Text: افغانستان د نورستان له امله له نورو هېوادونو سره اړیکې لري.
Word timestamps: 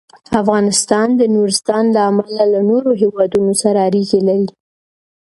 افغانستان 0.41 1.07
د 1.19 1.21
نورستان 1.35 1.83
له 1.95 2.01
امله 2.09 2.43
له 2.53 2.59
نورو 2.69 2.91
هېوادونو 3.01 3.51
سره 3.63 3.77
اړیکې 3.87 4.19
لري. 4.27 4.49